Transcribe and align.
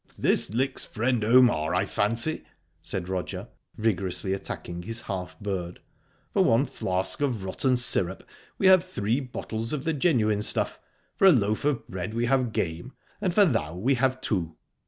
"This 0.17 0.51
licks 0.51 0.83
friend 0.83 1.23
Omar, 1.23 1.75
I 1.75 1.85
fancy," 1.85 2.43
said 2.81 3.07
Roger, 3.07 3.49
vigorously 3.77 4.33
attacking 4.33 4.81
his 4.81 5.01
half 5.01 5.39
bird. 5.39 5.79
"For 6.33 6.43
one 6.43 6.65
flask 6.65 7.21
of 7.21 7.43
rotten 7.43 7.77
syrup 7.77 8.23
we 8.57 8.65
have 8.65 8.83
three 8.83 9.19
bottles 9.19 9.73
of 9.73 9.83
the 9.83 9.93
genuine 9.93 10.41
stuff, 10.41 10.79
for 11.15 11.27
a 11.27 11.31
loaf 11.31 11.65
of 11.65 11.87
bread 11.87 12.15
we 12.15 12.25
have 12.25 12.51
game, 12.51 12.93
and 13.21 13.31
for 13.31 13.45
'thou' 13.45 13.75
we 13.75 13.93
have 13.93 14.19
two. 14.21 14.55